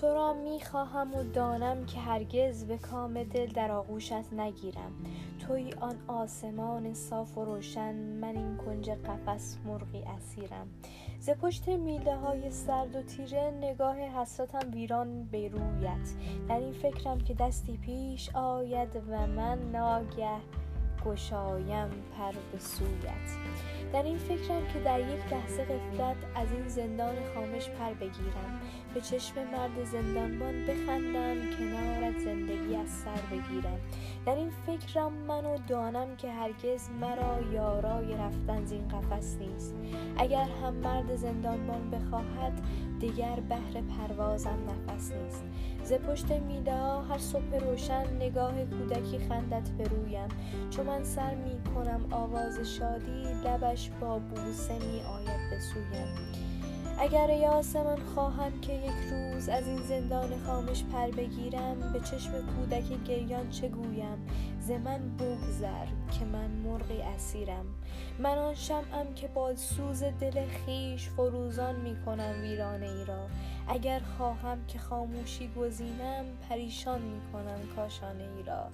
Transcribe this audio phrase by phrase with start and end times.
[0.00, 0.36] تو را
[1.14, 4.92] و دانم که هرگز به کام دل در آغوشت نگیرم.
[5.46, 10.66] توی آن آسمان صاف و روشن من این کنج قفس مرغی اسیرم.
[11.20, 16.10] ز پشت میله های سرد و تیره نگاه حسرتم ویران به رویت.
[16.48, 20.61] در این فکرم که دستی پیش آید و من ناگه
[21.04, 23.28] گشایم پر به سویت.
[23.92, 28.60] در این فکرم که در یک لحظه غفلت از این زندان خامش پر بگیرم.
[28.94, 33.78] به چشم مرد زندانبان بخندم کنارت زندگی از سر بگیرم.
[34.26, 39.74] در این فکرم من و دانم که هرگز مرا یارای رفتن زین قفس نیست.
[40.18, 42.60] اگر هم مرد زندانبان بخواهد
[43.00, 45.44] دیگر بهر پروازم نفس نیست.
[45.84, 50.28] ز پشت میله ها هر صبح روشن نگاه کودکی خندت به رویم.
[50.70, 56.08] چو من سر می کنم آواز شادی لبش با بوسه می آید به سویم.
[56.98, 62.32] اگر ای آسمان خواهم که یک روز از این زندان خامش پر بگیرم به چشم
[62.32, 64.26] کودک گریان چه گویم؟
[64.60, 65.86] ز من بگذر
[66.18, 67.66] که من مرغی اسیرم.
[68.18, 73.26] من آن شمعم که با سوز دل خویش فروزان می کنم ویرانه ای را.
[73.68, 78.66] اگر خواهم که خاموشی گزینم پریشان می کنم کاشانه ای را.